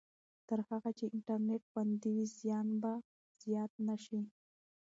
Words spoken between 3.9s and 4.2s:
شي.